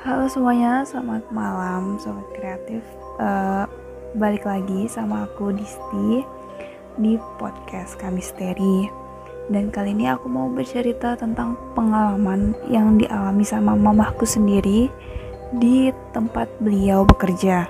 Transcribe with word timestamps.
Halo 0.00 0.32
semuanya, 0.32 0.80
selamat 0.80 1.28
malam 1.28 2.00
sobat 2.00 2.24
kreatif. 2.32 2.80
Uh, 3.20 3.68
balik 4.16 4.48
lagi 4.48 4.88
sama 4.88 5.28
aku 5.28 5.52
Disti 5.52 6.24
di 6.96 7.20
podcast 7.36 8.00
Kamisteri. 8.00 8.88
Dan 9.52 9.68
kali 9.68 9.92
ini 9.92 10.08
aku 10.08 10.24
mau 10.24 10.48
bercerita 10.48 11.20
tentang 11.20 11.52
pengalaman 11.76 12.56
yang 12.72 12.96
dialami 12.96 13.44
sama 13.44 13.76
mamahku 13.76 14.24
sendiri 14.24 14.88
di 15.52 15.92
tempat 16.16 16.48
beliau 16.64 17.04
bekerja. 17.04 17.68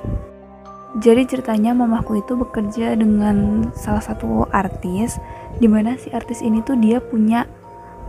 Jadi 1.02 1.26
ceritanya 1.26 1.74
mamahku 1.74 2.14
itu 2.14 2.38
bekerja 2.38 2.94
dengan 2.94 3.66
salah 3.74 4.06
satu 4.06 4.46
artis, 4.54 5.18
di 5.58 5.66
mana 5.66 5.98
si 5.98 6.14
artis 6.14 6.46
ini 6.46 6.62
tuh 6.62 6.78
dia 6.78 7.02
punya 7.02 7.50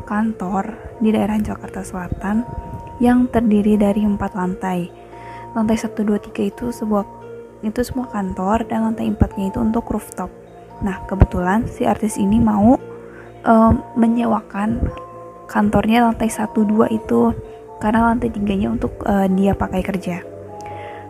kantor 0.06 0.78
di 1.02 1.10
daerah 1.10 1.42
Jakarta 1.42 1.82
Selatan 1.82 2.70
yang 3.02 3.26
terdiri 3.28 3.76
dari 3.82 4.06
empat 4.06 4.38
lantai. 4.38 4.94
Lantai 5.58 5.76
1, 5.76 5.92
2, 5.98 6.32
3 6.32 6.52
itu 6.54 6.70
sebuah 6.70 7.04
itu 7.66 7.82
semua 7.82 8.08
kantor 8.10 8.66
dan 8.70 8.86
lantai 8.86 9.10
empatnya 9.10 9.50
itu 9.50 9.60
untuk 9.60 9.90
rooftop. 9.90 10.30
Nah, 10.86 11.02
kebetulan 11.10 11.66
si 11.70 11.86
artis 11.86 12.18
ini 12.18 12.38
mau 12.38 12.78
um, 13.46 13.74
menyewakan 13.98 14.82
kantornya 15.50 16.08
lantai 16.08 16.30
1, 16.30 16.54
2 16.54 16.90
itu 16.94 17.34
karena 17.82 18.14
lantai 18.14 18.30
tiganya 18.30 18.70
untuk 18.70 18.94
uh, 19.06 19.26
dia 19.28 19.58
pakai 19.58 19.82
kerja. 19.82 20.22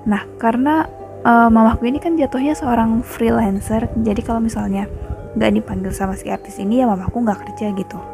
Nah, 0.08 0.26
karena 0.40 0.88
uh, 1.28 1.52
mamaku 1.52 1.92
ini 1.92 2.00
kan 2.02 2.16
jatuhnya 2.16 2.56
seorang 2.58 3.04
freelancer, 3.06 3.92
jadi 4.00 4.20
kalau 4.24 4.42
misalnya 4.42 4.88
nggak 5.36 5.52
dipanggil 5.62 5.92
sama 5.96 6.20
si 6.20 6.28
artis 6.28 6.60
ini 6.60 6.84
ya 6.84 6.90
mamaku 6.90 7.24
nggak 7.24 7.40
kerja 7.48 7.72
gitu. 7.76 8.11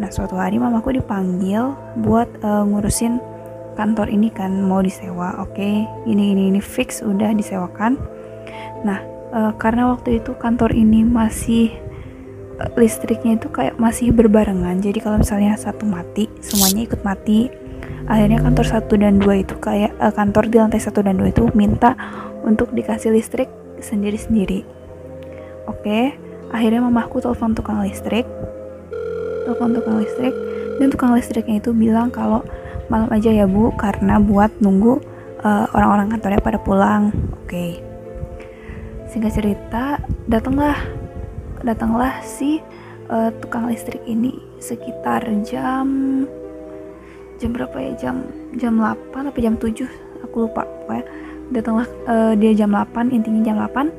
Nah 0.00 0.08
suatu 0.08 0.40
hari 0.40 0.56
mamaku 0.56 0.96
dipanggil 0.96 1.76
buat 2.00 2.28
uh, 2.40 2.64
ngurusin 2.64 3.20
kantor 3.76 4.08
ini 4.08 4.32
kan 4.32 4.52
mau 4.64 4.80
disewa. 4.80 5.36
Oke, 5.40 5.60
okay, 5.60 5.74
ini 6.08 6.32
ini 6.32 6.52
ini 6.52 6.60
fix 6.60 7.04
udah 7.04 7.32
disewakan. 7.36 8.00
Nah 8.84 9.00
uh, 9.32 9.52
karena 9.60 9.92
waktu 9.92 10.20
itu 10.20 10.32
kantor 10.36 10.72
ini 10.72 11.04
masih 11.04 11.72
uh, 12.60 12.72
listriknya 12.80 13.36
itu 13.36 13.52
kayak 13.52 13.76
masih 13.76 14.12
berbarengan. 14.16 14.80
Jadi 14.80 14.98
kalau 15.00 15.20
misalnya 15.20 15.56
satu 15.60 15.84
mati, 15.84 16.28
semuanya 16.40 16.88
ikut 16.88 17.00
mati. 17.04 17.52
Akhirnya 18.02 18.42
kantor 18.42 18.66
satu 18.66 18.98
dan 18.98 19.22
dua 19.22 19.46
itu 19.46 19.54
kayak 19.62 19.94
uh, 20.02 20.10
kantor 20.10 20.50
di 20.50 20.56
lantai 20.58 20.82
satu 20.82 21.06
dan 21.06 21.20
dua 21.20 21.30
itu 21.30 21.46
minta 21.54 21.94
untuk 22.42 22.74
dikasih 22.74 23.14
listrik 23.14 23.46
sendiri-sendiri. 23.78 24.66
Oke, 25.70 25.86
okay, 25.86 26.04
akhirnya 26.50 26.82
mamaku 26.82 27.22
telepon 27.22 27.54
tukang 27.54 27.78
listrik 27.78 28.26
telepon 29.44 29.74
tukang 29.76 29.96
listrik. 30.00 30.34
Dan 30.80 30.88
tukang 30.88 31.12
listriknya 31.12 31.60
itu 31.60 31.70
bilang 31.70 32.08
kalau 32.08 32.42
malam 32.90 33.08
aja 33.12 33.30
ya 33.30 33.46
bu 33.46 33.70
karena 33.76 34.18
buat 34.18 34.50
nunggu 34.58 34.98
eh, 35.44 35.66
orang-orang 35.72 36.12
kantornya 36.12 36.40
pada 36.42 36.58
pulang. 36.60 37.12
Oke. 37.42 37.48
Okay. 37.48 37.72
singkat 39.12 39.36
cerita 39.36 40.00
datanglah 40.24 40.72
datanglah 41.60 42.16
si 42.24 42.64
uh, 43.12 43.30
tukang 43.44 43.68
listrik 43.68 44.00
ini 44.08 44.40
sekitar 44.56 45.28
jam 45.44 45.86
jam 47.36 47.50
berapa 47.52 47.76
ya? 47.76 47.92
Jam 47.98 48.24
jam 48.56 48.78
8 48.78 49.28
atau 49.28 49.40
jam 49.42 49.54
7 49.58 49.84
aku 50.24 50.48
lupa 50.48 50.64
pokoknya. 50.64 51.04
Datanglah 51.52 51.88
uh, 52.08 52.32
dia 52.38 52.52
jam 52.56 52.72
8 52.72 53.12
intinya 53.12 53.40
jam 53.44 53.56
8 53.60 53.92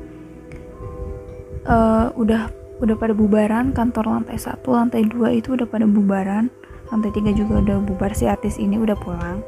uh, 1.68 2.06
udah 2.16 2.48
udah 2.82 2.96
pada 2.98 3.14
bubaran 3.14 3.70
kantor 3.70 4.10
lantai 4.10 4.38
satu 4.40 4.74
lantai 4.74 5.06
dua 5.06 5.30
itu 5.30 5.54
udah 5.54 5.66
pada 5.68 5.86
bubaran 5.86 6.50
lantai 6.90 7.10
tiga 7.14 7.30
juga 7.32 7.62
udah 7.62 7.76
bubar 7.80 8.12
si 8.12 8.28
artis 8.28 8.60
ini 8.60 8.76
udah 8.76 8.96
pulang. 8.98 9.40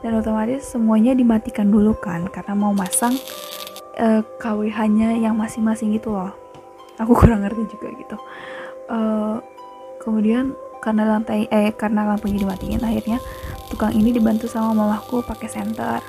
Dan 0.00 0.16
otomatis 0.16 0.64
semuanya 0.64 1.12
dimatikan 1.12 1.68
dulu 1.68 1.92
kan 2.00 2.24
karena 2.32 2.56
mau 2.56 2.72
masang 2.72 3.12
uh, 4.00 4.20
eh, 4.20 4.22
KWH-nya 4.40 5.20
yang 5.20 5.36
masing-masing 5.36 5.92
gitu 5.92 6.16
loh. 6.16 6.32
Aku 6.96 7.12
kurang 7.20 7.44
ngerti 7.44 7.76
juga 7.76 7.88
gitu. 7.92 8.16
Uh, 8.88 9.36
kemudian 10.00 10.56
karena 10.80 11.04
lantai 11.04 11.44
eh 11.52 11.76
karena 11.76 12.08
lampunya 12.08 12.40
dimatiin 12.40 12.80
akhirnya 12.80 13.20
tukang 13.68 13.92
ini 13.92 14.16
dibantu 14.16 14.48
sama 14.48 14.72
mamaku 14.72 15.20
pakai 15.20 15.48
senter. 15.52 16.00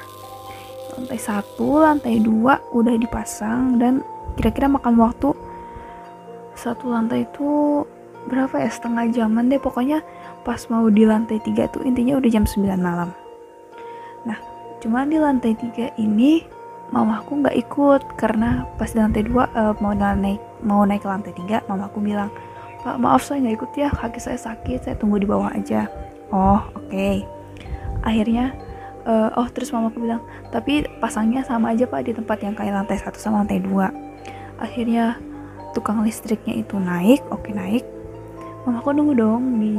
Lantai 0.96 1.20
satu 1.20 1.84
lantai 1.84 2.24
dua 2.24 2.64
udah 2.72 2.96
dipasang 2.96 3.76
dan 3.76 4.00
kira-kira 4.40 4.72
makan 4.72 4.96
waktu 4.96 5.36
satu 6.62 6.94
lantai 6.94 7.26
itu 7.26 7.82
berapa 8.30 8.62
ya? 8.62 8.70
Setengah 8.70 9.10
jaman 9.10 9.50
deh 9.50 9.58
pokoknya 9.58 10.06
pas 10.46 10.62
mau 10.70 10.86
di 10.94 11.10
lantai 11.10 11.42
tiga 11.42 11.66
tuh 11.74 11.82
intinya 11.82 12.22
udah 12.22 12.30
jam 12.30 12.46
9 12.46 12.62
malam. 12.78 13.10
Nah 14.30 14.38
cuma 14.78 15.10
di 15.10 15.18
lantai 15.18 15.58
tiga 15.58 15.90
ini 15.98 16.46
mamaku 16.94 17.42
nggak 17.42 17.58
ikut 17.58 18.02
karena 18.20 18.68
pas 18.76 18.92
di 18.92 19.00
lantai 19.00 19.24
dua 19.26 19.48
uh, 19.56 19.74
mau 19.80 19.96
naik 19.96 20.38
mau 20.62 20.84
naik 20.84 21.02
ke 21.02 21.10
lantai 21.10 21.34
tiga 21.34 21.64
mamaku 21.72 22.04
bilang 22.04 22.28
pak 22.84 23.00
maaf 23.00 23.24
saya 23.24 23.40
nggak 23.42 23.56
ikut 23.64 23.72
ya 23.80 23.90
kaki 23.90 24.20
saya 24.20 24.38
sakit 24.38 24.86
saya 24.86 24.96
tunggu 25.00 25.18
di 25.18 25.26
bawah 25.26 25.50
aja. 25.56 25.90
Oh 26.30 26.62
oke. 26.78 26.92
Okay. 26.92 27.26
akhirnya 28.02 28.58
uh, 29.06 29.30
oh 29.38 29.46
terus 29.54 29.70
mamaku 29.70 30.10
bilang 30.10 30.22
tapi 30.50 30.86
pasangnya 30.98 31.46
sama 31.46 31.74
aja 31.74 31.86
pak 31.86 32.02
di 32.10 32.18
tempat 32.18 32.42
yang 32.42 32.58
kayak 32.58 32.74
lantai 32.74 32.98
satu 32.98 33.18
sama 33.18 33.46
lantai 33.46 33.62
dua. 33.62 33.90
Akhirnya 34.58 35.18
tukang 35.72 36.04
listriknya 36.04 36.60
itu 36.60 36.76
naik 36.78 37.24
oke 37.32 37.50
naik. 37.52 37.88
Mamaku 38.68 38.94
nunggu 38.94 39.14
dong 39.18 39.58
di 39.58 39.74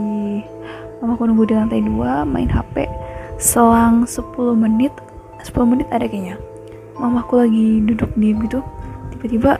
mamaku 0.99 1.31
nunggu 1.31 1.45
di 1.47 1.55
lantai 1.55 1.83
dua 1.85 2.27
main 2.27 2.51
HP 2.51 2.91
selang 3.39 4.07
10 4.07 4.55
menit 4.59 4.91
10 5.43 5.71
menit 5.71 5.87
ada 5.93 6.07
kayaknya. 6.07 6.39
Mamaku 6.99 7.47
lagi 7.47 7.67
duduk 7.85 8.11
diem 8.19 8.43
gitu 8.47 8.61
tiba-tiba 9.15 9.59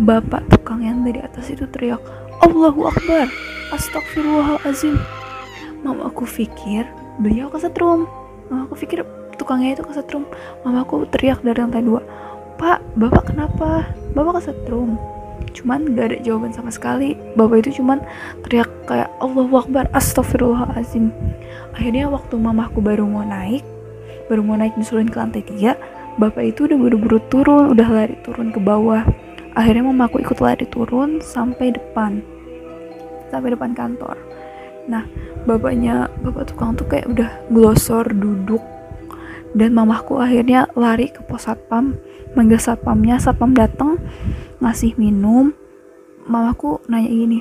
bapak 0.00 0.44
tukang 0.52 0.84
yang 0.84 1.02
dari 1.04 1.20
atas 1.24 1.48
itu 1.52 1.64
teriak 1.68 2.00
Allahu 2.44 2.88
Akbar 2.88 3.28
Astagfirullahalazim. 3.72 4.98
Mamaku 5.80 6.28
pikir 6.28 6.84
beliau 7.20 7.48
kesetrum. 7.48 8.04
Mamaku 8.52 8.76
pikir 8.76 9.06
tukangnya 9.40 9.78
itu 9.78 9.84
kesetrum. 9.88 10.28
Mamaku 10.66 11.08
teriak 11.08 11.40
dari 11.40 11.60
lantai 11.60 11.84
dua 11.84 12.04
Pak, 12.60 12.84
bapak 12.92 13.32
kenapa? 13.32 13.88
Bapak 14.12 14.44
kesetrum 14.44 15.00
cuman 15.56 15.96
gak 15.98 16.14
ada 16.14 16.18
jawaban 16.22 16.54
sama 16.54 16.70
sekali. 16.70 17.18
Bapak 17.34 17.66
itu 17.66 17.82
cuman 17.82 18.02
teriak 18.46 18.70
kayak 18.86 19.10
Allahu 19.18 19.54
Akbar 19.60 19.86
Astagfirullahaladzim. 19.94 21.10
Akhirnya 21.74 22.10
waktu 22.10 22.34
mamahku 22.38 22.82
baru 22.82 23.06
mau 23.06 23.22
naik 23.26 23.62
baru 24.30 24.46
mau 24.46 24.54
naik 24.54 24.78
nyusulin 24.78 25.10
ke 25.10 25.18
lantai 25.18 25.42
tiga 25.42 25.74
bapak 26.14 26.54
itu 26.54 26.70
udah 26.70 26.78
buru-buru 26.78 27.18
turun 27.26 27.74
udah 27.74 27.88
lari 27.90 28.14
turun 28.22 28.54
ke 28.54 28.62
bawah. 28.62 29.02
Akhirnya 29.58 29.90
mamaku 29.90 30.22
ikut 30.22 30.38
lari 30.38 30.62
turun 30.70 31.18
sampai 31.18 31.74
depan 31.74 32.22
sampai 33.34 33.50
depan 33.50 33.74
kantor. 33.74 34.14
Nah 34.86 35.02
bapaknya 35.50 36.06
bapak 36.22 36.54
tukang 36.54 36.78
tuh 36.78 36.86
kayak 36.86 37.10
udah 37.10 37.30
glosor 37.50 38.06
duduk. 38.14 38.62
Dan 39.50 39.74
mamahku 39.74 40.22
akhirnya 40.22 40.70
lari 40.78 41.10
ke 41.10 41.26
pos 41.26 41.50
satpam 41.50 41.98
manggil 42.36 42.58
satpamnya 42.60 43.18
satpam 43.18 43.52
datang 43.52 43.98
ngasih 44.62 44.94
minum. 45.00 45.52
Mamaku 46.30 46.78
nanya 46.86 47.10
gini 47.10 47.40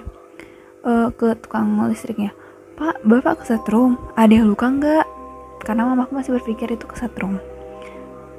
uh, 0.87 1.13
ke 1.13 1.35
tukang 1.37 1.77
listriknya 1.85 2.33
pak 2.79 3.03
bapak 3.03 3.43
kesetrum 3.43 3.99
ada 4.15 4.31
yang 4.31 4.47
luka 4.47 4.71
nggak? 4.71 5.05
Karena 5.61 5.83
mamaku 5.83 6.15
masih 6.15 6.31
berpikir 6.39 6.71
itu 6.71 6.87
kesetrum 6.87 7.37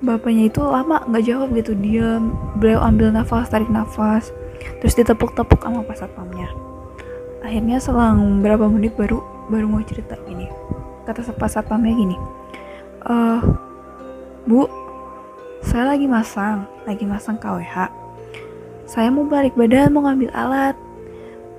bapaknya 0.00 0.48
itu 0.48 0.64
lama 0.64 1.04
nggak 1.04 1.24
jawab 1.28 1.52
gitu 1.52 1.76
dia 1.76 2.16
beliau 2.56 2.80
ambil 2.80 3.12
nafas 3.12 3.52
tarik 3.52 3.68
nafas 3.68 4.32
terus 4.80 4.96
ditepuk-tepuk 4.96 5.60
sama 5.60 5.84
pas 5.84 6.00
satpamnya. 6.00 6.48
Akhirnya 7.44 7.76
selang 7.80 8.40
berapa 8.40 8.64
menit 8.68 8.96
baru 8.96 9.20
baru 9.52 9.68
mau 9.68 9.84
cerita 9.84 10.16
gini. 10.24 10.48
Kata 11.04 11.20
pas 11.36 11.52
satpamnya 11.52 11.92
gini 11.92 12.16
eh 13.00 13.40
bu 14.48 14.68
saya 15.60 15.84
lagi 15.92 16.06
masang, 16.08 16.64
lagi 16.88 17.04
masang 17.04 17.36
KWH. 17.36 17.92
Saya 18.88 19.12
mau 19.12 19.28
balik 19.28 19.54
badan, 19.54 19.92
mau 19.94 20.02
ngambil 20.02 20.32
alat. 20.34 20.76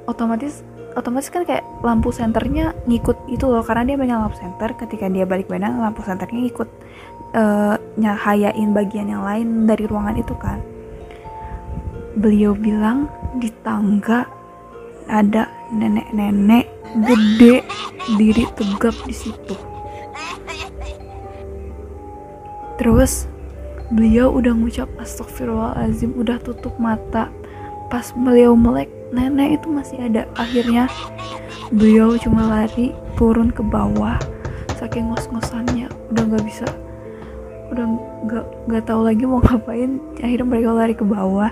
Otomatis 0.10 0.66
otomatis 0.96 1.32
kan 1.32 1.48
kayak 1.48 1.64
lampu 1.80 2.12
senternya 2.12 2.76
ngikut 2.84 3.16
itu 3.32 3.48
loh 3.48 3.64
karena 3.64 3.88
dia 3.88 3.96
megang 3.96 4.28
lampu 4.28 4.36
senter 4.36 4.76
ketika 4.76 5.08
dia 5.08 5.24
balik 5.24 5.48
badan 5.48 5.80
lampu 5.80 6.04
senternya 6.04 6.44
ngikut 6.44 6.68
uh, 7.36 7.80
nyahayain 7.96 8.76
bagian 8.76 9.08
yang 9.08 9.24
lain 9.24 9.68
dari 9.68 9.88
ruangan 9.88 10.20
itu 10.20 10.36
kan 10.36 10.60
beliau 12.20 12.52
bilang 12.52 13.08
di 13.40 13.48
tangga 13.64 14.28
ada 15.08 15.48
nenek-nenek 15.72 16.68
gede 17.08 17.64
diri 18.20 18.44
tegap 18.60 18.96
di 19.08 19.16
situ 19.16 19.56
terus 22.76 23.31
beliau 23.92 24.32
udah 24.32 24.56
ngucap 24.56 24.88
astagfirullahalazim 24.98 26.16
udah 26.16 26.40
tutup 26.40 26.74
mata. 26.80 27.28
Pas 27.92 28.08
beliau 28.16 28.56
melek 28.56 28.88
nenek 29.12 29.60
itu 29.60 29.68
masih 29.68 30.00
ada. 30.00 30.24
Akhirnya 30.40 30.88
beliau 31.76 32.16
cuma 32.16 32.48
lari 32.48 32.96
turun 33.20 33.52
ke 33.52 33.60
bawah 33.60 34.16
saking 34.80 35.12
ngos-ngosannya. 35.12 35.92
Udah 36.16 36.24
nggak 36.24 36.46
bisa 36.48 36.68
udah 37.72 37.88
nggak 38.28 38.46
nggak 38.68 38.84
tahu 38.84 39.02
lagi 39.08 39.24
mau 39.28 39.44
ngapain. 39.46 40.00
Akhirnya 40.24 40.48
mereka 40.48 40.70
lari 40.72 40.96
ke 40.96 41.04
bawah. 41.04 41.52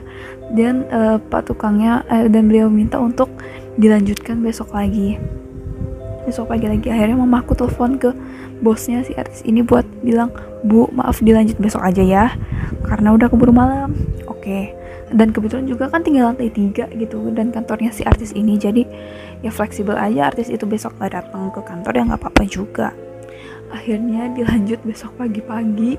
Dan 0.56 0.88
uh, 0.90 1.20
pak 1.20 1.52
tukangnya 1.52 2.08
uh, 2.08 2.26
dan 2.26 2.48
beliau 2.48 2.72
minta 2.72 2.98
untuk 2.98 3.28
dilanjutkan 3.76 4.40
besok 4.40 4.72
lagi. 4.72 5.20
Besok 6.24 6.56
pagi 6.56 6.72
lagi. 6.72 6.88
Akhirnya 6.88 7.20
mamaku 7.20 7.52
telepon 7.52 8.00
ke 8.00 8.16
bosnya 8.60 9.04
si 9.08 9.16
artis 9.16 9.42
ini 9.48 9.64
buat 9.64 9.88
bilang 10.04 10.32
bu 10.68 10.92
maaf 10.92 11.24
dilanjut 11.24 11.56
besok 11.60 11.84
aja 11.84 12.04
ya 12.04 12.26
karena 12.86 13.16
udah 13.16 13.28
keburu 13.32 13.52
malam. 13.56 13.96
Oke. 14.28 14.44
Okay. 14.44 14.66
dan 15.10 15.34
kebetulan 15.34 15.66
juga 15.66 15.90
kan 15.90 16.06
tinggal 16.06 16.30
lantai 16.30 16.54
tiga 16.54 16.86
gitu 16.94 17.34
dan 17.34 17.50
kantornya 17.50 17.90
si 17.90 18.06
artis 18.06 18.30
ini. 18.38 18.62
Jadi 18.62 18.86
ya 19.42 19.50
fleksibel 19.50 19.98
aja 19.98 20.30
artis 20.30 20.54
itu 20.54 20.70
besok 20.70 20.94
gak 21.02 21.18
datang 21.18 21.50
ke 21.50 21.66
kantor 21.66 21.98
ya 21.98 22.04
nggak 22.06 22.22
apa-apa 22.22 22.44
juga. 22.46 22.94
Akhirnya 23.74 24.30
dilanjut 24.34 24.78
besok 24.86 25.18
pagi-pagi. 25.18 25.98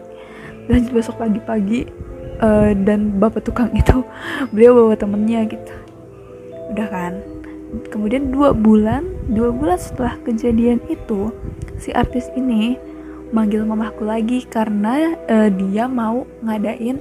Lanjut 0.70 0.92
besok 0.94 1.18
pagi-pagi 1.18 1.90
uh, 2.38 2.70
dan 2.86 3.18
bapak 3.18 3.42
tukang 3.42 3.74
itu 3.74 4.06
beliau 4.54 4.78
bawa 4.78 4.94
temennya 4.94 5.42
gitu. 5.50 5.74
Udah 6.70 6.86
kan 6.86 7.12
kemudian 7.90 8.34
dua 8.34 8.50
bulan 8.50 9.06
dua 9.31 9.55
bulan 9.55 9.78
setelah 9.78 10.19
kejadian 10.26 10.82
itu 10.90 11.31
si 11.78 11.94
artis 11.94 12.26
ini 12.34 12.75
manggil 13.31 13.62
mamahku 13.62 14.02
lagi 14.02 14.43
karena 14.43 15.14
uh, 15.31 15.49
dia 15.49 15.87
mau 15.87 16.26
ngadain 16.43 16.99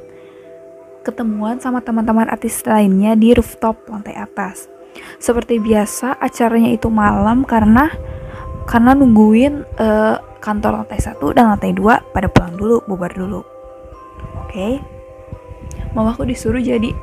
ketemuan 1.02 1.58
sama 1.58 1.82
teman-teman 1.82 2.30
artis 2.30 2.62
lainnya 2.70 3.18
di 3.18 3.34
rooftop 3.34 3.90
lantai 3.90 4.14
atas 4.14 4.70
seperti 5.18 5.58
biasa 5.58 6.22
acaranya 6.22 6.70
itu 6.70 6.92
malam 6.94 7.42
karena 7.42 7.90
karena 8.70 8.94
nungguin 8.94 9.66
uh, 9.82 10.22
kantor 10.38 10.86
lantai 10.86 11.02
satu 11.02 11.34
dan 11.34 11.50
lantai 11.50 11.74
dua 11.74 11.98
pada 12.14 12.30
pulang 12.30 12.54
dulu 12.54 12.86
bubar 12.86 13.10
dulu 13.10 13.42
oke 13.42 14.54
okay? 14.54 14.78
mamaku 15.98 16.30
disuruh 16.30 16.62
jadi 16.62 16.94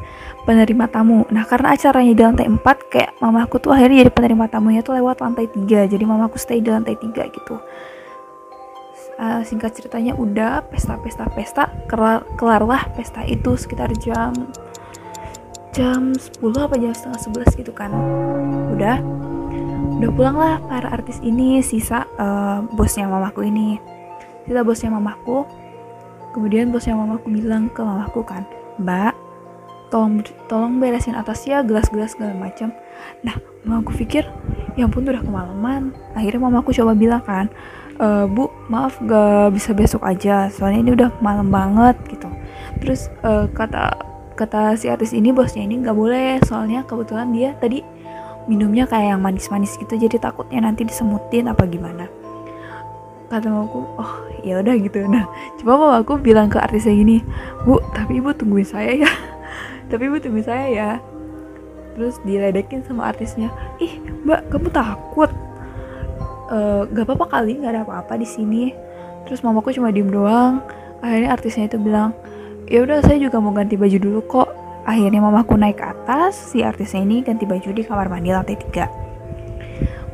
penerima 0.47 0.87
tamu. 0.87 1.27
Nah 1.35 1.43
karena 1.43 1.75
acaranya 1.75 2.15
di 2.15 2.23
lantai 2.23 2.47
4 2.47 2.63
kayak 2.63 3.11
mamaku 3.19 3.59
tuh 3.59 3.75
akhirnya 3.75 4.07
jadi 4.07 4.13
penerima 4.15 4.47
tamunya 4.47 4.81
tuh 4.87 4.95
lewat 4.95 5.19
lantai 5.19 5.51
3 5.51 5.91
Jadi 5.91 6.05
mamaku 6.07 6.39
stay 6.39 6.63
di 6.63 6.71
lantai 6.71 6.95
3 6.95 7.35
gitu. 7.35 7.59
Uh, 9.17 9.41
Singkat 9.43 9.75
ceritanya 9.75 10.13
udah 10.13 10.61
pesta-pesta-pesta 10.69 11.89
kelar, 11.91 12.23
Kelarlah 12.39 12.95
pesta 12.95 13.27
itu 13.27 13.59
sekitar 13.59 13.91
jam 13.99 14.33
Jam 15.75 16.15
10 16.15 16.41
apa 16.57 16.79
jam 16.79 16.95
setengah 16.95 17.21
11 17.51 17.61
gitu 17.61 17.73
kan. 17.75 17.91
Udah 18.73 19.03
Udah 19.97 20.11
pulang 20.13 20.37
lah 20.37 20.55
para 20.69 20.93
artis 20.93 21.19
ini 21.25 21.59
Sisa 21.65 22.07
uh, 22.21 22.63
bosnya 22.71 23.11
mamaku 23.11 23.51
ini. 23.51 23.83
Sisa 24.47 24.63
bosnya 24.63 24.95
mamaku. 24.95 25.43
Kemudian 26.37 26.69
bosnya 26.69 26.95
mamaku 26.95 27.33
bilang 27.33 27.73
ke 27.73 27.81
mamaku 27.81 28.21
kan 28.21 28.45
Mbak 28.77 29.26
tolong 29.89 30.25
tolong 30.51 30.83
beresin 30.83 31.15
atasnya 31.15 31.63
gelas-gelas 31.63 32.19
segala 32.19 32.35
macam 32.35 32.75
nah 33.23 33.39
mama 33.67 33.83
aku 33.83 33.99
pikir 34.07 34.25
ya 34.79 34.87
ampun 34.87 35.09
udah 35.09 35.25
kemalaman. 35.25 35.91
Akhirnya 36.13 36.41
mama 36.47 36.61
aku 36.61 36.71
coba 36.77 36.93
bilang 36.93 37.25
kan 37.25 37.49
e, 37.97 38.07
bu 38.29 38.53
maaf 38.69 39.01
gak 39.03 39.57
bisa 39.57 39.73
besok 39.73 40.05
aja 40.05 40.53
soalnya 40.53 40.81
ini 40.87 40.91
udah 40.95 41.11
malam 41.25 41.49
banget 41.49 41.97
gitu. 42.13 42.29
Terus 42.77 43.09
uh, 43.25 43.49
kata 43.57 43.97
kata 44.37 44.77
si 44.77 44.93
artis 44.93 45.17
ini 45.17 45.33
bosnya 45.33 45.65
ini 45.65 45.81
nggak 45.81 45.97
boleh 45.97 46.37
soalnya 46.45 46.85
kebetulan 46.85 47.33
dia 47.33 47.57
tadi 47.57 47.81
minumnya 48.45 48.85
kayak 48.85 49.17
yang 49.17 49.23
manis-manis 49.25 49.81
gitu 49.81 49.97
jadi 49.97 50.21
takutnya 50.21 50.61
nanti 50.61 50.85
disemutin 50.85 51.49
apa 51.49 51.65
gimana. 51.65 52.05
Kata 53.33 53.49
mamaku 53.49 53.81
oh 53.97 54.13
ya 54.45 54.61
udah 54.61 54.77
gitu. 54.77 55.09
Nah 55.09 55.25
cuma 55.57 55.81
mamaku 55.81 56.21
bilang 56.21 56.53
ke 56.53 56.61
artisnya 56.61 56.93
gini 56.93 57.25
bu 57.65 57.81
tapi 57.97 58.21
ibu 58.21 58.37
tungguin 58.37 58.69
saya 58.69 58.93
ya 58.93 59.11
tapi 59.87 60.11
ibu 60.11 60.19
saya 60.43 60.67
ya. 60.71 60.91
Terus 61.97 62.21
diledekin 62.27 62.85
sama 62.85 63.09
artisnya. 63.09 63.49
Ih 63.81 64.03
mbak 64.27 64.51
kamu 64.53 64.69
takut. 64.69 65.31
Uh, 66.47 66.87
gak 66.95 67.11
apa-apa 67.11 67.27
kali 67.27 67.59
nggak 67.59 67.73
ada 67.75 67.83
apa-apa 67.83 68.19
di 68.21 68.29
sini. 68.29 68.75
Terus 69.27 69.43
mamaku 69.43 69.75
cuma 69.75 69.91
diem 69.91 70.11
doang. 70.11 70.63
Akhirnya 71.01 71.35
artisnya 71.35 71.71
itu 71.71 71.79
bilang 71.79 72.13
ya 72.67 72.83
udah 72.83 72.99
saya 73.03 73.23
juga 73.23 73.39
mau 73.39 73.55
ganti 73.55 73.79
baju 73.79 73.97
dulu 73.99 74.21
kok. 74.27 74.49
Akhirnya 74.87 75.19
mamaku 75.19 75.59
naik 75.59 75.83
ke 75.83 75.87
atas 75.87 76.55
si 76.55 76.63
artisnya 76.63 77.03
ini 77.03 77.27
ganti 77.27 77.43
baju 77.43 77.69
di 77.75 77.83
kamar 77.83 78.07
mandi 78.07 78.31
lantai 78.31 78.59
tiga. 78.59 78.87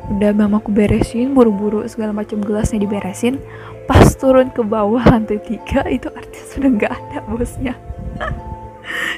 Udah 0.09 0.33
mamaku 0.33 0.73
beresin 0.73 1.33
buru-buru 1.33 1.85
segala 1.85 2.13
macam 2.13 2.41
gelasnya 2.41 2.81
diberesin. 2.81 3.37
Pas 3.85 4.15
turun 4.17 4.49
ke 4.49 4.65
bawah 4.65 5.03
lantai 5.03 5.37
tiga 5.43 5.85
itu 5.91 6.09
artis 6.09 6.57
sudah 6.57 6.69
nggak 6.73 6.93
ada 6.93 7.19
bosnya 7.27 7.75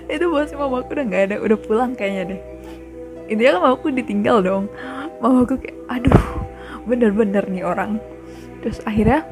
itu 0.05 0.25
bosnya 0.29 0.57
mamaku 0.61 0.89
udah 0.95 1.05
nggak 1.05 1.23
ada 1.31 1.35
udah 1.41 1.57
pulang 1.57 1.91
kayaknya 1.97 2.35
deh. 2.35 2.41
Intinya 3.25 3.51
kan 3.57 3.61
mamaku 3.65 3.85
ditinggal 3.93 4.37
dong. 4.45 4.63
Mamaku 5.19 5.57
kayak 5.61 5.77
aduh 5.89 6.21
bener-bener 6.85 7.43
nih 7.49 7.65
orang. 7.65 7.97
Terus 8.61 8.81
akhirnya 8.85 9.25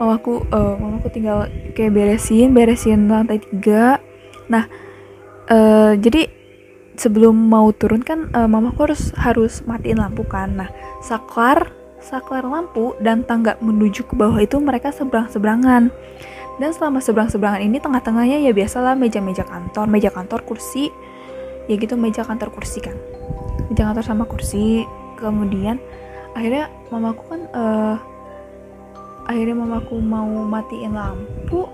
mamaku 0.00 0.42
uh, 0.50 0.74
mamaku 0.80 1.06
tinggal 1.12 1.46
kayak 1.76 1.92
beresin 1.92 2.56
beresin 2.56 3.06
lantai 3.06 3.40
tiga. 3.40 4.00
Nah 4.48 4.64
uh, 5.52 5.92
jadi 5.94 6.28
sebelum 6.94 7.34
mau 7.34 7.74
turun 7.74 8.00
kan 8.00 8.30
uh, 8.32 8.48
mamaku 8.48 8.90
harus 8.90 9.12
harus 9.18 9.60
matiin 9.68 10.00
lampu 10.00 10.24
kan. 10.24 10.56
Nah 10.56 10.68
saklar 11.04 11.83
saklar 12.04 12.44
lampu 12.44 12.92
dan 13.00 13.24
tangga 13.24 13.56
menuju 13.64 14.04
ke 14.04 14.14
bawah 14.14 14.36
itu 14.38 14.60
mereka 14.60 14.92
seberang 14.92 15.32
seberangan 15.32 15.88
dan 16.62 16.70
selama 16.70 17.02
seberang-seberangan 17.02 17.62
ini 17.66 17.82
tengah-tengahnya 17.82 18.38
ya 18.46 18.54
biasalah 18.54 18.94
meja-meja 18.94 19.42
kantor, 19.42 19.90
meja 19.90 20.10
kantor, 20.14 20.46
kursi. 20.46 20.86
Ya 21.66 21.74
gitu 21.80 21.98
meja 21.98 22.22
kantor 22.22 22.54
kursi 22.54 22.78
kan. 22.78 22.94
Meja 23.72 23.90
kantor 23.90 24.04
sama 24.06 24.24
kursi. 24.28 24.86
Kemudian 25.18 25.82
akhirnya 26.34 26.70
mamaku 26.94 27.22
kan 27.26 27.42
uh, 27.54 27.96
akhirnya 29.26 29.56
mamaku 29.56 29.98
mau 29.98 30.46
matiin 30.46 30.94
lampu 30.94 31.66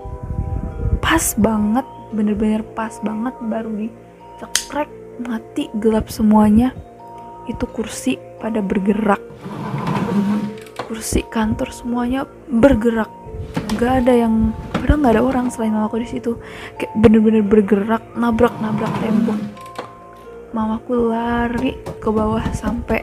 pas 1.01 1.33
banget 1.35 1.83
bener-bener 2.13 2.61
pas 2.77 2.93
banget 3.01 3.33
baru 3.41 3.69
dicekrek 3.73 4.89
mati 5.21 5.67
gelap 5.81 6.07
semuanya 6.07 6.71
itu 7.49 7.65
kursi 7.73 8.21
pada 8.37 8.61
bergerak 8.61 9.19
kursi 11.01 11.25
kantor 11.33 11.73
semuanya 11.73 12.29
bergerak. 12.45 13.09
Gak 13.81 14.05
ada 14.05 14.13
yang 14.13 14.53
padahal 14.69 15.01
nggak 15.01 15.13
ada 15.17 15.23
orang 15.25 15.45
selain 15.49 15.73
mamaku 15.73 16.05
di 16.05 16.13
situ. 16.13 16.37
Kayak 16.77 16.93
bener-bener 17.01 17.41
bergerak 17.41 18.05
nabrak 18.13 18.53
nabrak 18.61 18.93
tembok. 19.01 19.41
Mamaku 20.53 21.09
lari 21.09 21.73
ke 21.97 22.05
bawah 22.05 22.45
sampai 22.53 23.01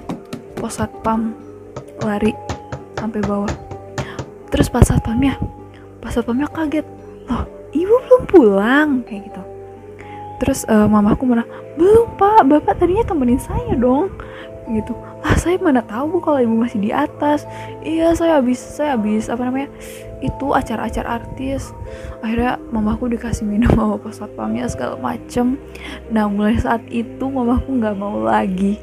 pos 0.54 0.78
satpam. 0.78 1.34
Lari 2.06 2.30
sampai 2.94 3.18
bawah. 3.26 3.50
Terus 4.54 4.70
pas 4.70 4.87
satpamnya 4.87 5.34
pas 5.99 6.14
satpamnya 6.14 6.46
kaget. 6.54 6.87
Loh 7.26 7.50
ibu 7.75 7.99
belum 7.99 8.22
pulang? 8.30 8.88
Kayak 9.11 9.26
gitu. 9.26 9.42
Terus 10.38 10.62
uh, 10.70 10.87
mamaku 10.87 11.26
mana 11.34 11.42
belum 11.75 12.14
pak. 12.14 12.46
Bapak 12.46 12.78
tadinya 12.78 13.02
temenin 13.02 13.42
saya 13.42 13.75
dong. 13.75 14.06
Gitu 14.70 14.94
ah 15.26 15.34
saya 15.34 15.58
mana 15.58 15.82
tahu 15.82 16.22
kalau 16.22 16.38
ibu 16.38 16.54
masih 16.54 16.78
di 16.78 16.90
atas. 16.94 17.42
Iya 17.82 18.14
saya 18.14 18.38
habis 18.38 18.58
saya 18.58 18.94
habis 18.94 19.26
apa 19.26 19.42
namanya 19.46 19.68
itu 20.22 20.54
acara-acara 20.54 21.22
artis. 21.22 21.75
Akhirnya 22.22 22.58
mamaku 22.70 23.10
dikasih 23.14 23.46
minum 23.46 23.70
sama 23.75 23.96
pas 23.98 24.14
satpamnya 24.18 24.66
segala 24.70 24.98
macem. 24.98 25.58
Nah 26.10 26.26
mulai 26.30 26.58
saat 26.58 26.82
itu 26.90 27.25
mamaku 27.26 27.78
nggak 27.82 27.96
mau 27.98 28.18
lagi. 28.18 28.78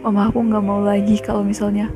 Mamaku 0.00 0.38
nggak 0.48 0.64
mau 0.64 0.80
lagi 0.80 1.16
kalau 1.20 1.44
misalnya 1.44 1.92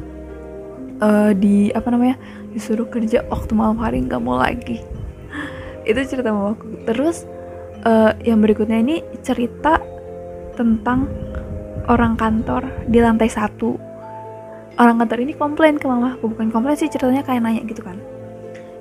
uh, 1.01 1.33
di 1.33 1.73
apa 1.73 1.89
namanya 1.89 2.21
disuruh 2.53 2.87
kerja 2.89 3.25
waktu 3.33 3.53
malam 3.57 3.81
hari 3.81 4.05
nggak 4.05 4.21
mau 4.21 4.37
lagi. 4.41 4.81
Itu 5.89 6.01
cerita 6.05 6.33
mamaku. 6.33 6.85
Terus 6.85 7.25
uh, 7.85 8.13
yang 8.25 8.41
berikutnya 8.41 8.81
ini 8.81 9.01
cerita 9.25 9.81
tentang 10.55 11.11
orang 11.89 12.17
kantor 12.17 12.65
di 12.89 12.99
lantai 13.01 13.29
satu. 13.31 13.77
Orang 14.75 14.99
kantor 14.99 15.19
ini 15.23 15.33
komplain 15.39 15.79
ke 15.79 15.87
mama 15.87 16.19
aku. 16.19 16.35
Bukan 16.35 16.51
komplain 16.51 16.75
sih 16.75 16.91
ceritanya 16.91 17.23
kayak 17.23 17.43
nanya 17.43 17.63
gitu 17.67 17.83
kan. 17.83 17.99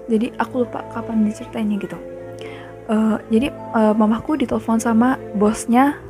Jadi 0.09 0.33
aku 0.35 0.65
lupa 0.65 0.83
kapan 0.91 1.23
diceritainnya 1.23 1.77
gitu. 1.79 1.97
Uh, 2.83 3.15
jadi 3.31 3.55
uh, 3.71 3.95
mamaku 3.95 4.35
ditelepon 4.35 4.81
sama 4.81 5.15
bosnya. 5.37 6.01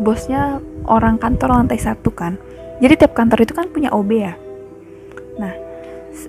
Bosnya 0.00 0.58
orang 0.86 1.18
kantor 1.18 1.64
lantai 1.64 1.78
satu 1.78 2.10
kan. 2.14 2.38
Jadi 2.78 2.94
tiap 3.06 3.12
kantor 3.14 3.46
itu 3.46 3.52
kan 3.54 3.66
punya 3.70 3.90
OB 3.90 4.10
ya. 4.14 4.34
Nah 5.38 5.54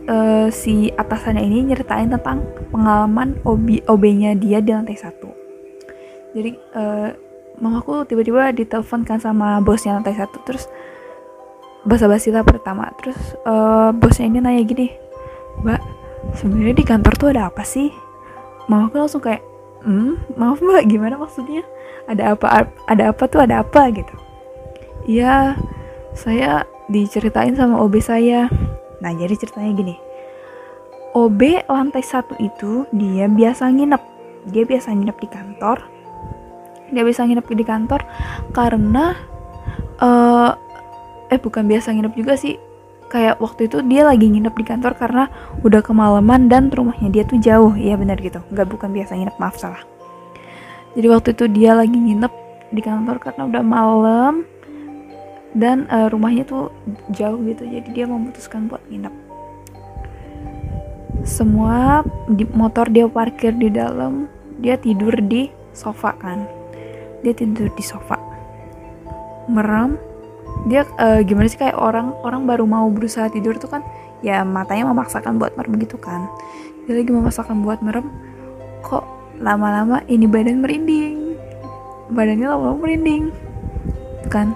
uh, 0.10 0.48
si 0.50 0.90
atasannya 0.94 1.42
ini 1.46 1.74
nyeritain 1.74 2.10
tentang 2.10 2.46
pengalaman 2.70 3.38
OB 3.46 3.86
OB-nya 3.86 4.38
dia 4.38 4.60
di 4.62 4.72
lantai 4.74 4.98
satu. 4.98 5.30
Jadi 6.36 6.52
uh, 6.76 7.10
mamaku 7.62 8.04
tiba-tiba 8.04 8.52
ditelepon 8.52 9.08
kan 9.08 9.20
sama 9.22 9.62
bosnya 9.64 9.96
lantai 9.96 10.18
satu. 10.18 10.42
Terus 10.44 10.68
basa-basi 11.86 12.34
lah 12.34 12.42
pertama. 12.42 12.90
Terus 13.00 13.18
uh, 13.46 13.94
bosnya 13.94 14.28
ini 14.28 14.40
nanya 14.42 14.66
gini 14.66 14.88
mbak 15.56 15.80
sebenarnya 16.36 16.76
di 16.76 16.86
kantor 16.86 17.14
tuh 17.16 17.30
ada 17.32 17.48
apa 17.48 17.64
sih? 17.64 17.94
Mau 18.68 18.90
aku 18.90 18.98
langsung 19.00 19.22
kayak 19.24 19.46
hmm 19.86 20.36
maaf 20.36 20.60
mbak 20.60 20.90
gimana 20.90 21.16
maksudnya? 21.16 21.64
Ada 22.10 22.36
apa 22.36 22.68
ada 22.90 23.04
apa 23.14 23.24
tuh 23.30 23.46
ada 23.46 23.62
apa? 23.62 23.88
Gitu. 23.94 24.16
Iya 25.06 25.56
saya 26.18 26.66
diceritain 26.90 27.54
sama 27.56 27.80
OB 27.80 28.02
saya. 28.02 28.50
Nah 29.00 29.12
jadi 29.14 29.38
ceritanya 29.38 29.72
gini. 29.78 29.96
OB 31.16 31.72
lantai 31.72 32.04
satu 32.04 32.36
itu 32.42 32.84
dia 32.92 33.32
biasa 33.32 33.72
nginep. 33.72 34.04
Dia 34.52 34.68
biasa 34.68 34.92
nginep 34.92 35.18
di 35.22 35.30
kantor. 35.32 35.78
Dia 36.92 37.02
bisa 37.02 37.24
nginep 37.26 37.46
di 37.50 37.66
kantor 37.66 38.02
karena 38.54 39.16
uh, 40.04 40.54
eh 41.36 41.40
bukan 41.44 41.68
biasa 41.68 41.92
nginep 41.92 42.16
juga 42.16 42.40
sih. 42.40 42.56
Kayak 43.12 43.38
waktu 43.44 43.68
itu 43.68 43.84
dia 43.86 44.08
lagi 44.08 44.26
nginep 44.32 44.56
di 44.56 44.66
kantor 44.66 44.98
karena 44.98 45.24
udah 45.62 45.84
kemalaman 45.84 46.48
dan 46.48 46.72
rumahnya 46.72 47.12
dia 47.12 47.24
tuh 47.28 47.38
jauh. 47.44 47.76
Iya 47.76 48.00
benar 48.00 48.18
gitu. 48.24 48.40
Nggak 48.50 48.68
bukan 48.72 48.90
biasa 48.96 49.20
nginep 49.20 49.36
maaf 49.38 49.60
salah. 49.60 49.84
Jadi 50.96 51.08
waktu 51.12 51.30
itu 51.36 51.46
dia 51.52 51.76
lagi 51.76 51.94
nginep 51.94 52.34
di 52.72 52.82
kantor 52.82 53.20
karena 53.20 53.42
udah 53.52 53.64
malam 53.64 54.34
dan 55.52 55.88
uh, 55.92 56.08
rumahnya 56.08 56.48
tuh 56.48 56.72
jauh 57.12 57.40
gitu. 57.44 57.68
Jadi 57.68 57.92
dia 57.92 58.08
memutuskan 58.08 58.72
buat 58.72 58.82
nginep. 58.88 59.14
Semua 61.28 62.04
di 62.32 62.48
motor 62.56 62.88
dia 62.88 63.12
parkir 63.12 63.54
di 63.54 63.68
dalam. 63.68 64.32
Dia 64.64 64.80
tidur 64.80 65.20
di 65.20 65.52
sofa 65.76 66.16
kan. 66.16 66.48
Dia 67.22 67.36
tidur 67.36 67.68
di 67.76 67.84
sofa. 67.84 68.16
Merem 69.52 70.15
dia 70.66 70.88
uh, 70.98 71.22
gimana 71.22 71.46
sih 71.52 71.60
kayak 71.60 71.78
orang 71.78 72.16
orang 72.26 72.48
baru 72.48 72.66
mau 72.66 72.88
berusaha 72.90 73.30
tidur 73.30 73.60
tuh 73.60 73.70
kan 73.70 73.82
ya 74.26 74.42
matanya 74.42 74.90
memaksakan 74.90 75.38
buat 75.38 75.54
merem 75.60 75.78
gitu 75.84 76.00
kan. 76.00 76.26
Dia 76.88 77.02
lagi 77.02 77.12
memaksakan 77.12 77.62
buat 77.62 77.84
merem 77.86 78.08
kok 78.82 79.06
lama-lama 79.38 80.02
ini 80.08 80.26
badan 80.26 80.64
merinding? 80.64 81.38
Badannya 82.10 82.48
lama-lama 82.50 82.78
merinding 82.82 83.30
kan? 84.32 84.56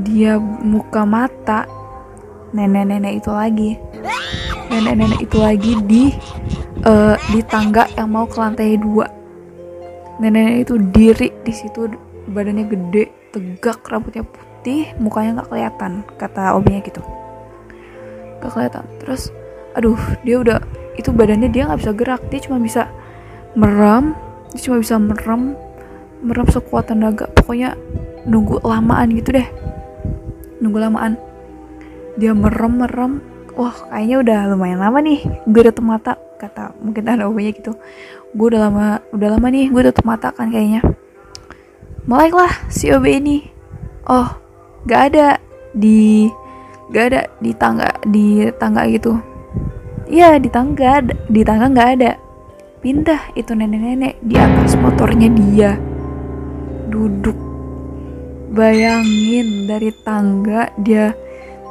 Dia 0.00 0.40
muka 0.40 1.04
mata 1.04 1.68
nenek-nenek 2.56 3.20
itu 3.20 3.30
lagi. 3.32 3.70
Nenek-nenek 4.72 5.20
itu 5.20 5.36
lagi 5.36 5.72
di 5.84 6.02
uh, 6.88 7.20
di 7.28 7.44
tangga 7.44 7.84
yang 8.00 8.08
mau 8.08 8.24
ke 8.24 8.40
lantai 8.40 8.80
dua. 8.80 9.04
Nenek-nenek 10.16 10.64
itu 10.64 10.74
diri 10.88 11.28
di 11.44 11.52
situ 11.52 11.92
badannya 12.32 12.64
gede 12.70 13.04
tegak 13.34 13.84
rambutnya 13.88 14.24
putih 14.24 14.51
mukanya 14.98 15.42
nggak 15.42 15.48
kelihatan 15.50 15.92
kata 16.16 16.54
obinya 16.54 16.80
gitu. 16.86 17.02
Nggak 18.38 18.50
kelihatan. 18.54 18.84
Terus 19.02 19.22
aduh 19.72 19.98
dia 20.22 20.36
udah 20.38 20.58
itu 20.94 21.08
badannya 21.10 21.48
dia 21.50 21.66
nggak 21.66 21.80
bisa 21.82 21.92
gerak. 21.92 22.22
Dia 22.30 22.40
cuma 22.46 22.58
bisa 22.62 22.88
merem 23.58 24.16
dia 24.52 24.60
cuma 24.68 24.76
bisa 24.80 24.96
merem 25.00 25.58
merem 26.22 26.46
sekuat 26.48 26.90
tenaga. 26.90 27.26
Pokoknya 27.34 27.74
nunggu 28.26 28.62
lamaan 28.62 29.10
gitu 29.18 29.34
deh. 29.34 29.48
Nunggu 30.62 30.78
lamaan. 30.78 31.18
Dia 32.16 32.32
merem 32.36 32.72
merem. 32.78 33.12
Wah 33.52 33.74
kayaknya 33.92 34.16
udah 34.24 34.38
lumayan 34.48 34.80
lama 34.80 34.98
nih 35.04 35.20
gue 35.44 35.60
udah 35.60 35.76
mata 35.84 36.16
kata 36.40 36.72
mungkin 36.80 37.04
ada 37.04 37.28
obatnya 37.28 37.52
gitu. 37.52 37.72
Gue 38.32 38.46
udah 38.48 38.70
lama 38.70 38.86
udah 39.12 39.28
lama 39.36 39.46
nih 39.52 39.68
gue 39.68 39.80
udah 39.84 39.94
mata 40.06 40.32
kan 40.32 40.48
kayaknya. 40.48 40.80
Mulailah 42.08 42.66
si 42.72 42.90
OB 42.90 43.06
ini. 43.06 43.46
Oh 44.08 44.41
gak 44.86 45.02
ada 45.12 45.38
di 45.72 46.28
gak 46.92 47.04
ada 47.12 47.22
di 47.40 47.50
tangga 47.56 47.88
di 48.04 48.46
tangga 48.58 48.82
gitu. 48.90 49.16
Iya 50.12 50.36
di 50.36 50.48
tangga 50.52 51.00
di 51.06 51.40
tangga 51.46 51.66
nggak 51.72 51.90
ada. 51.98 52.12
Pindah 52.82 53.32
itu 53.38 53.54
nenek-nenek 53.54 54.18
di 54.20 54.34
atas 54.36 54.74
motornya 54.76 55.30
dia. 55.30 55.78
Duduk. 56.90 57.38
Bayangin 58.52 59.64
dari 59.64 59.88
tangga 60.04 60.68
dia 60.76 61.16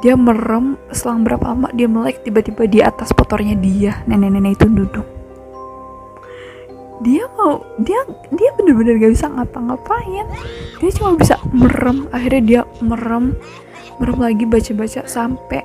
dia 0.02 0.18
merem 0.18 0.74
selang 0.90 1.22
berapa 1.22 1.54
lama 1.54 1.70
dia 1.70 1.86
melek 1.86 2.26
tiba-tiba 2.26 2.66
di 2.66 2.82
atas 2.82 3.14
motornya 3.14 3.54
dia. 3.54 4.02
Nenek-nenek 4.10 4.58
itu 4.58 4.66
duduk 4.66 5.21
dia 7.02 7.26
mau 7.34 7.62
dia 7.82 7.98
dia 8.32 8.50
bener-bener 8.54 8.98
gak 9.02 9.12
bisa 9.14 9.26
ngapa-ngapain. 9.30 10.26
Dia 10.78 10.90
cuma 10.98 11.18
bisa 11.18 11.36
merem 11.50 12.06
akhirnya 12.14 12.42
dia 12.42 12.60
merem 12.82 13.34
merem 13.98 14.18
lagi 14.18 14.44
baca-baca 14.46 15.06
sampai 15.06 15.62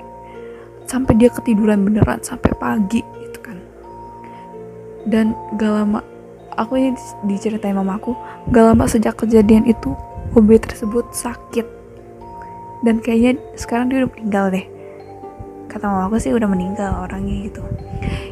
sampai 0.89 1.13
dia 1.17 1.29
ketiduran 1.29 1.85
beneran 1.85 2.21
sampai 2.25 2.51
pagi 2.57 3.01
gitu 3.01 3.39
kan. 3.41 3.57
Dan 5.05 5.37
gak 5.57 5.71
lama 5.71 5.99
aku 6.57 6.77
ini 6.77 6.97
diceritain 7.29 7.77
mamaku 7.77 8.17
gak 8.49 8.73
lama 8.73 8.85
sejak 8.89 9.15
kejadian 9.15 9.63
itu 9.69 9.93
OB 10.33 10.49
tersebut 10.61 11.05
sakit. 11.13 11.65
Dan 12.85 13.01
kayaknya 13.01 13.41
sekarang 13.57 13.89
dia 13.89 14.05
udah 14.05 14.11
meninggal 14.13 14.45
deh 14.53 14.76
kata 15.77 15.85
mama 15.85 16.09
aku 16.09 16.17
sih 16.17 16.33
udah 16.33 16.49
meninggal 16.49 17.05
orangnya 17.05 17.47
gitu. 17.47 17.61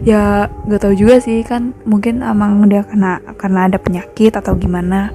Ya 0.01 0.49
gak 0.65 0.81
tahu 0.81 0.97
juga 0.97 1.21
sih 1.21 1.45
kan 1.45 1.77
mungkin 1.85 2.25
emang 2.25 2.65
dia 2.65 2.81
kena 2.81 3.21
karena 3.37 3.69
ada 3.69 3.77
penyakit 3.77 4.33
atau 4.33 4.57
gimana. 4.57 5.13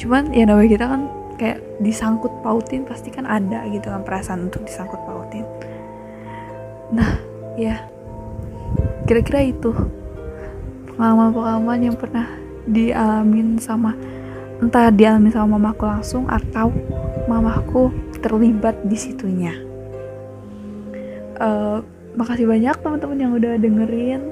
Cuman 0.00 0.32
ya 0.32 0.48
namanya 0.48 0.68
kita 0.72 0.86
kan 0.88 1.00
kayak 1.36 1.60
disangkut 1.84 2.32
pautin 2.42 2.82
pasti 2.88 3.12
kan 3.12 3.28
ada 3.28 3.62
gitu 3.68 3.92
kan 3.92 4.02
perasaan 4.02 4.48
untuk 4.48 4.64
disangkut 4.64 4.98
pautin. 5.04 5.44
Nah 6.96 7.20
ya. 7.60 7.84
Kira-kira 9.08 9.40
itu 9.40 9.72
pengalaman-pengalaman 10.92 11.80
yang 11.80 11.96
pernah 11.96 12.28
dialamin 12.68 13.56
sama 13.56 13.96
entah 14.60 14.92
dialami 14.92 15.32
sama 15.32 15.56
mamaku 15.56 15.88
langsung 15.88 16.28
atau 16.28 16.68
mamaku 17.24 17.88
terlibat 18.20 18.76
di 18.84 18.98
situnya. 18.98 19.67
Uh, 21.38 21.80
makasih 22.18 22.50
banyak 22.50 22.74
teman-teman 22.82 23.18
yang 23.22 23.32
udah 23.38 23.54
dengerin 23.62 24.22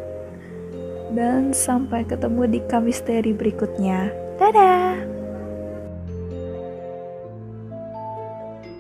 dan 1.15 1.55
sampai 1.55 2.03
ketemu 2.03 2.59
di 2.59 2.61
kamisteri 2.67 3.31
berikutnya. 3.31 4.11
Dadah. 4.37 5.16